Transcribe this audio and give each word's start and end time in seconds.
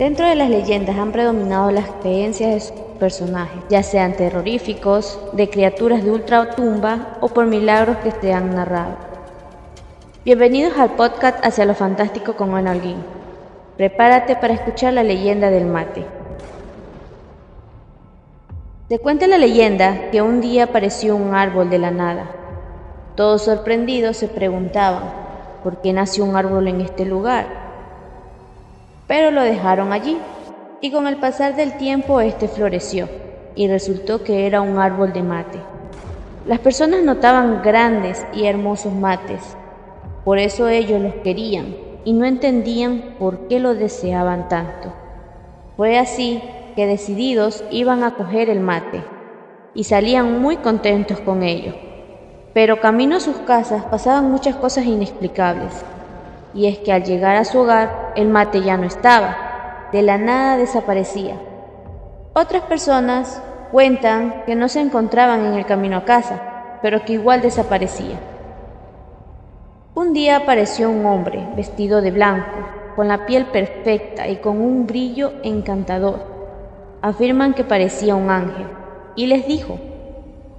Dentro 0.00 0.26
de 0.26 0.34
las 0.34 0.48
leyendas 0.48 0.96
han 0.96 1.12
predominado 1.12 1.70
las 1.70 1.84
creencias 2.00 2.54
de 2.54 2.60
sus 2.60 2.72
personajes, 2.98 3.62
ya 3.68 3.82
sean 3.82 4.14
terroríficos, 4.14 5.20
de 5.34 5.50
criaturas 5.50 6.02
de 6.02 6.10
ultratumba 6.10 7.18
o 7.20 7.28
por 7.28 7.44
milagros 7.44 7.98
que 7.98 8.10
se 8.10 8.32
han 8.32 8.54
narrado. 8.54 8.96
Bienvenidos 10.24 10.78
al 10.78 10.92
podcast 10.92 11.44
Hacia 11.44 11.66
lo 11.66 11.74
Fantástico 11.74 12.34
con 12.34 12.54
Ana. 12.54 12.80
Prepárate 13.76 14.36
para 14.36 14.54
escuchar 14.54 14.94
la 14.94 15.02
leyenda 15.02 15.50
del 15.50 15.66
mate. 15.66 16.06
Se 18.88 18.98
cuenta 19.00 19.26
la 19.26 19.36
leyenda 19.36 20.10
que 20.10 20.22
un 20.22 20.40
día 20.40 20.64
apareció 20.64 21.14
un 21.14 21.34
árbol 21.34 21.68
de 21.68 21.78
la 21.78 21.90
nada. 21.90 22.30
Todos 23.16 23.42
sorprendidos 23.42 24.16
se 24.16 24.28
preguntaban, 24.28 25.02
¿por 25.62 25.82
qué 25.82 25.92
nació 25.92 26.24
un 26.24 26.36
árbol 26.36 26.68
en 26.68 26.80
este 26.80 27.04
lugar? 27.04 27.69
Pero 29.10 29.32
lo 29.32 29.42
dejaron 29.42 29.92
allí, 29.92 30.18
y 30.80 30.92
con 30.92 31.08
el 31.08 31.16
pasar 31.16 31.56
del 31.56 31.76
tiempo 31.78 32.20
este 32.20 32.46
floreció, 32.46 33.08
y 33.56 33.66
resultó 33.66 34.22
que 34.22 34.46
era 34.46 34.60
un 34.60 34.78
árbol 34.78 35.12
de 35.12 35.24
mate. 35.24 35.58
Las 36.46 36.60
personas 36.60 37.02
notaban 37.02 37.60
grandes 37.60 38.24
y 38.32 38.46
hermosos 38.46 38.92
mates, 38.92 39.56
por 40.24 40.38
eso 40.38 40.68
ellos 40.68 41.02
los 41.02 41.14
querían 41.24 41.74
y 42.04 42.12
no 42.12 42.24
entendían 42.24 43.16
por 43.18 43.48
qué 43.48 43.58
lo 43.58 43.74
deseaban 43.74 44.48
tanto. 44.48 44.92
Fue 45.76 45.98
así 45.98 46.40
que 46.76 46.86
decididos 46.86 47.64
iban 47.72 48.04
a 48.04 48.14
coger 48.14 48.48
el 48.48 48.60
mate 48.60 49.02
y 49.74 49.82
salían 49.82 50.40
muy 50.40 50.58
contentos 50.58 51.18
con 51.18 51.42
ello. 51.42 51.74
Pero 52.54 52.80
camino 52.80 53.16
a 53.16 53.20
sus 53.20 53.38
casas 53.38 53.82
pasaban 53.86 54.30
muchas 54.30 54.54
cosas 54.54 54.84
inexplicables 54.84 55.84
y 56.54 56.66
es 56.66 56.78
que 56.78 56.92
al 56.92 57.04
llegar 57.04 57.36
a 57.36 57.44
su 57.44 57.60
hogar 57.60 58.12
el 58.16 58.28
mate 58.28 58.62
ya 58.62 58.76
no 58.76 58.86
estaba, 58.86 59.88
de 59.92 60.02
la 60.02 60.18
nada 60.18 60.56
desaparecía. 60.56 61.36
Otras 62.32 62.62
personas 62.62 63.42
cuentan 63.72 64.42
que 64.46 64.54
no 64.54 64.68
se 64.68 64.80
encontraban 64.80 65.44
en 65.44 65.54
el 65.54 65.66
camino 65.66 65.98
a 65.98 66.04
casa, 66.04 66.78
pero 66.82 67.04
que 67.04 67.14
igual 67.14 67.40
desaparecía. 67.40 68.18
Un 69.94 70.12
día 70.12 70.38
apareció 70.38 70.90
un 70.90 71.04
hombre 71.06 71.46
vestido 71.56 72.00
de 72.00 72.10
blanco, 72.10 72.50
con 72.96 73.08
la 73.08 73.26
piel 73.26 73.46
perfecta 73.46 74.28
y 74.28 74.36
con 74.36 74.60
un 74.60 74.86
brillo 74.86 75.32
encantador. 75.42 76.20
Afirman 77.02 77.54
que 77.54 77.64
parecía 77.64 78.14
un 78.14 78.30
ángel 78.30 78.66
y 79.14 79.26
les 79.26 79.46
dijo, 79.46 79.78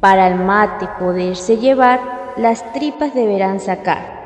para 0.00 0.26
el 0.26 0.36
mate 0.36 0.88
poderse 0.98 1.58
llevar, 1.58 2.00
las 2.36 2.72
tripas 2.72 3.14
deberán 3.14 3.60
sacar 3.60 4.21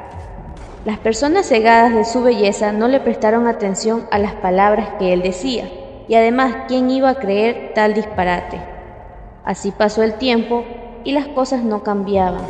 las 0.87 1.01
personas 1.01 1.48
cegadas 1.48 1.92
de 1.92 2.05
su 2.05 2.23
belleza 2.23 2.70
no 2.70 2.87
le 2.87 3.01
prestaron 3.01 3.48
atención 3.48 4.06
a 4.12 4.20
las 4.20 4.34
palabras 4.34 4.91
que 5.01 5.12
él 5.12 5.20
decía, 5.20 5.69
y 6.06 6.15
además, 6.15 6.55
¿quién 6.69 6.89
iba 6.92 7.11
a 7.11 7.17
creer 7.17 7.73
tal 7.75 7.92
disparate? 7.92 8.61
Así 9.45 9.73
pasó 9.73 10.05
el 10.05 10.14
tiempo 10.14 10.62
y 11.03 11.11
las 11.11 11.27
cosas 11.27 11.64
no 11.64 11.83
cambiaban, 11.83 12.42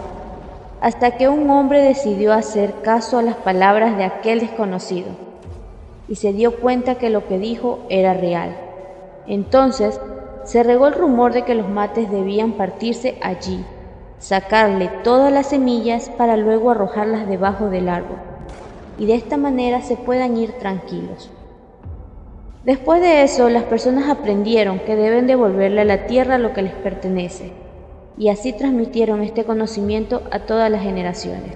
hasta 0.82 1.12
que 1.12 1.30
un 1.30 1.48
hombre 1.48 1.80
decidió 1.80 2.34
hacer 2.34 2.74
caso 2.82 3.16
a 3.16 3.22
las 3.22 3.36
palabras 3.36 3.96
de 3.96 4.04
aquel 4.04 4.40
desconocido, 4.40 5.08
y 6.06 6.16
se 6.16 6.34
dio 6.34 6.60
cuenta 6.60 6.96
que 6.96 7.08
lo 7.08 7.26
que 7.26 7.38
dijo 7.38 7.86
era 7.88 8.12
real. 8.12 8.54
Entonces, 9.26 9.98
se 10.44 10.62
regó 10.62 10.88
el 10.88 10.92
rumor 10.92 11.32
de 11.32 11.44
que 11.44 11.54
los 11.54 11.70
mates 11.70 12.10
debían 12.10 12.52
partirse 12.52 13.16
allí, 13.22 13.64
sacarle 14.18 14.88
todas 15.04 15.32
las 15.32 15.48
semillas 15.48 16.10
para 16.10 16.36
luego 16.36 16.70
arrojarlas 16.70 17.28
debajo 17.28 17.68
del 17.68 17.88
árbol, 17.88 18.18
y 18.98 19.06
de 19.06 19.14
esta 19.14 19.36
manera 19.36 19.82
se 19.82 19.96
puedan 19.96 20.36
ir 20.36 20.52
tranquilos. 20.52 21.30
Después 22.64 23.00
de 23.00 23.22
eso, 23.22 23.48
las 23.48 23.64
personas 23.64 24.08
aprendieron 24.08 24.80
que 24.80 24.96
deben 24.96 25.26
devolverle 25.26 25.82
a 25.82 25.84
la 25.84 26.06
tierra 26.06 26.38
lo 26.38 26.52
que 26.52 26.62
les 26.62 26.74
pertenece, 26.74 27.52
y 28.18 28.28
así 28.28 28.52
transmitieron 28.52 29.22
este 29.22 29.44
conocimiento 29.44 30.22
a 30.30 30.40
todas 30.40 30.70
las 30.70 30.82
generaciones. 30.82 31.52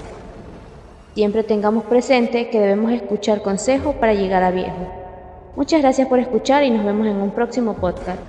Siempre 1.15 1.43
tengamos 1.43 1.85
presente 1.85 2.51
que 2.51 2.61
debemos 2.61 2.93
escuchar 2.93 3.43
consejos 3.43 3.97
para 3.97 4.15
llegar 4.15 4.45
a 4.45 4.53
viejo. 4.53 4.87
Muchas 5.57 5.81
gracias 5.81 6.07
por 6.07 6.21
escuchar 6.21 6.63
y 6.63 6.71
nos 6.71 6.85
vemos 6.85 7.07
en 7.09 7.17
un 7.17 7.31
próximo 7.31 7.75
podcast. 7.75 8.21